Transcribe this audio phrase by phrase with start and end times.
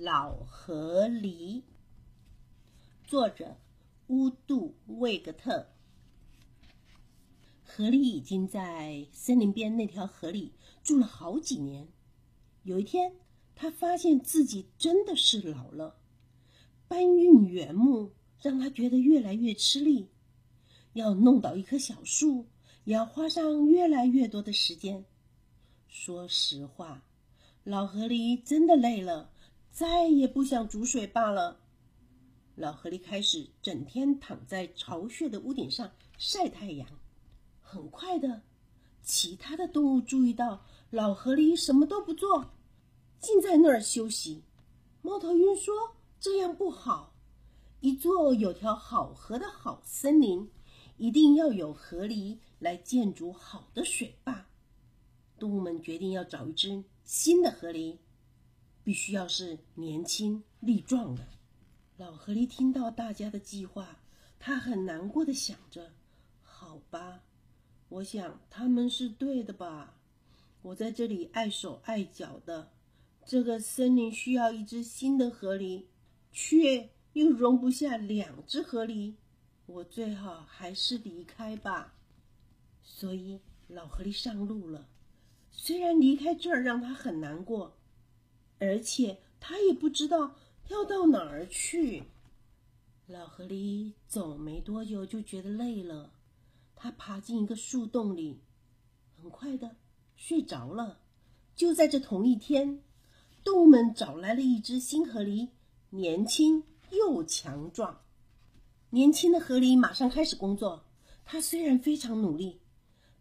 [0.00, 1.62] 老河狸，
[3.04, 3.56] 作者
[4.06, 5.70] 乌杜魏格特。
[7.64, 10.52] 河狸已经在森林边那条河里
[10.84, 11.88] 住了好几年。
[12.62, 13.16] 有一天，
[13.56, 15.96] 他发现自己真的是老了，
[16.86, 20.10] 搬运原木让他觉得越来越吃力，
[20.92, 22.46] 要弄倒一棵小树
[22.84, 25.04] 也要花上越来越多的时间。
[25.88, 27.02] 说实话，
[27.64, 29.32] 老河狸真的累了。
[29.78, 31.60] 再也不想煮水罢了。
[32.56, 36.88] 老河狸开始整天躺在巢穴的屋顶上晒太阳。
[37.62, 38.42] 很快的，
[39.04, 42.50] 其他的动物注意到老河狸什么都不做，
[43.20, 44.42] 竟在那儿休息。
[45.00, 45.72] 猫头鹰说
[46.18, 47.14] ：“这样不好。
[47.78, 50.50] 一座有条好河的好森林，
[50.96, 54.46] 一定要有河狸来建筑好的水坝。”
[55.38, 57.98] 动物们决定要找一只新的河狸。
[58.88, 61.28] 必须要是年轻力壮的。
[61.98, 64.00] 老河狸听到大家的计划，
[64.38, 65.92] 他很难过的想着
[66.40, 67.20] ：“好吧，
[67.90, 69.94] 我想他们是对的吧？
[70.62, 72.72] 我在这里碍手碍脚的，
[73.26, 75.84] 这个森林需要一只新的河狸，
[76.32, 79.16] 却又容不下两只河狸，
[79.66, 81.92] 我最好还是离开吧。”
[82.82, 84.88] 所以老河狸上路了。
[85.50, 87.74] 虽然离开这儿让他很难过。
[88.58, 90.34] 而且他也不知道
[90.68, 92.04] 要到哪儿去。
[93.06, 96.12] 老河狸走没多久就觉得累了，
[96.76, 98.40] 他爬进一个树洞里，
[99.16, 99.76] 很快的
[100.16, 101.00] 睡着了。
[101.56, 102.82] 就在这同一天，
[103.42, 105.48] 动物们找来了一只新河狸，
[105.90, 108.02] 年轻又强壮。
[108.90, 110.84] 年轻的河狸马上开始工作。
[111.24, 112.60] 他虽然非常努力，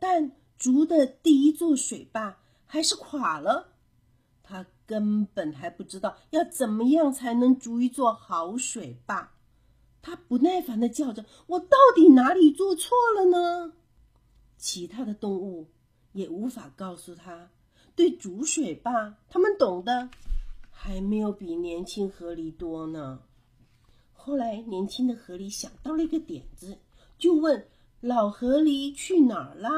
[0.00, 3.71] 但筑的第一座水坝还是垮了。
[4.52, 9.32] 他根本还不知道要怎么样才能筑一座好水坝，
[10.02, 13.72] 他不耐烦地叫着：“我到底哪里做错了呢？”
[14.58, 15.70] 其他的动物
[16.12, 17.48] 也无法告诉他，
[17.96, 20.10] 对筑水坝，他们懂得
[20.70, 23.22] 还没有比年轻河狸多呢。
[24.12, 26.76] 后来，年轻的河狸想到了一个点子，
[27.16, 27.66] 就问
[28.02, 29.70] 老河狸去哪儿啦？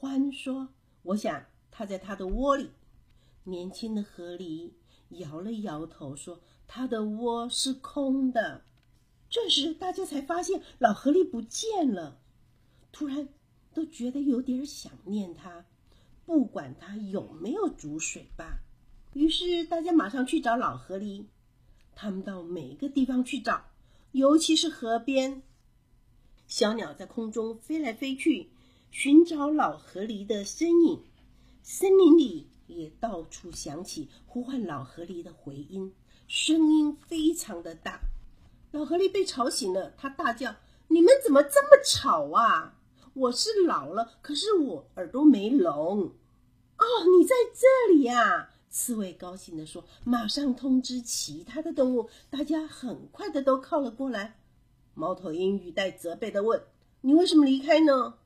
[0.00, 0.70] 獾说
[1.04, 2.72] ：“我想他在他的窝里。”
[3.48, 4.70] 年轻的河狸
[5.10, 8.62] 摇了摇头，说：“它的窝是空的。”
[9.30, 12.18] 这时，大家才发现老河狸不见了。
[12.92, 13.28] 突然，
[13.74, 15.64] 都觉得有点想念它，
[16.24, 18.60] 不管它有没有煮水吧。
[19.12, 21.24] 于是，大家马上去找老河狸。
[21.94, 23.64] 他们到每个地方去找，
[24.12, 25.42] 尤其是河边。
[26.46, 28.50] 小鸟在空中飞来飞去，
[28.90, 31.02] 寻找老河狸的身影。
[31.62, 32.46] 森林里。
[32.68, 35.92] 也到处响起呼唤老河狸的回音，
[36.28, 38.00] 声音非常的大。
[38.70, 40.54] 老河狸被吵醒了，他大叫
[40.88, 42.76] ：“你们怎么这么吵啊？
[43.14, 46.12] 我是老了，可是我耳朵没聋。”
[46.78, 46.84] 哦，
[47.18, 48.50] 你在这里呀！
[48.70, 54.38] 刺猬高兴地说：“马上通知其他的动物。”大家很快的都靠了过来。
[54.94, 56.62] 猫头鹰语带责备的问
[57.00, 58.18] ：“你为什么离开呢？”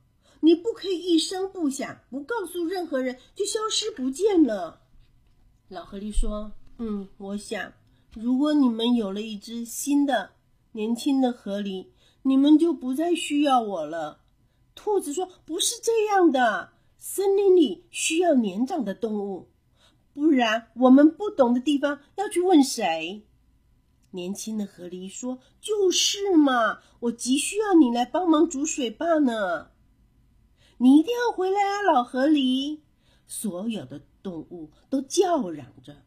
[0.44, 4.80] 你不可以一声不响，不告诉任何人就消失不见了。
[5.68, 7.72] 老河狸说：“嗯，我想，
[8.12, 10.30] 如果你们有了一只新的、
[10.72, 11.86] 年轻的河狸，
[12.22, 14.22] 你们就不再需要我了。”
[14.74, 19.48] 兔子说：“不是这样的，森林里需要年长的动物，
[20.12, 23.22] 不然我们不懂的地方要去问谁？”
[24.10, 29.70] 年轻的河狸说：“就是嘛，我急需要你来帮忙煮水坝呢。”
[30.78, 32.80] 你一定要回来啊，老河狸！
[33.26, 36.02] 所有的动物都叫嚷着。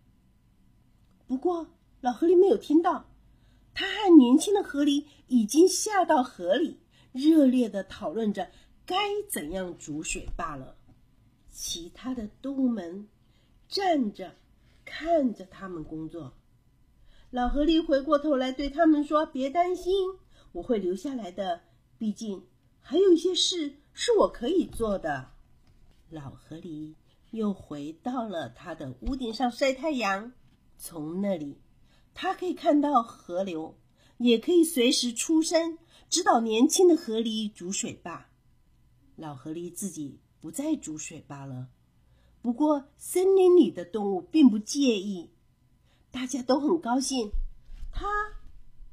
[1.28, 1.68] 不过，
[2.02, 3.10] 老河狸没有听到。
[3.74, 6.80] 他和年轻的河狸已经下到河里，
[7.12, 8.50] 热烈的讨论着
[8.86, 8.96] 该
[9.32, 10.78] 怎样煮水罢了。
[11.50, 13.08] 其他的动物们
[13.68, 14.36] 站着
[14.84, 16.34] 看着他们工作。
[17.32, 19.94] 老河狸回过头来对他们说：“别担心，
[20.54, 21.62] 我会留下来的。
[21.98, 22.46] 毕竟
[22.80, 25.32] 还有一些事。”是我可以做的。
[26.10, 26.94] 老河狸
[27.32, 30.34] 又回到了他的屋顶上晒太阳，
[30.78, 31.62] 从那里，
[32.14, 33.78] 他可以看到河流，
[34.18, 35.78] 也可以随时出声
[36.10, 38.30] 指导年轻的河狸煮水坝。
[39.16, 41.70] 老河狸自己不再煮水坝了，
[42.42, 45.32] 不过森林里的动物并不介意，
[46.12, 47.32] 大家都很高兴，
[47.92, 48.06] 他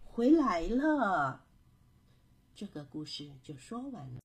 [0.04, 1.44] 回来了。
[2.54, 4.20] 这个故事就说完了。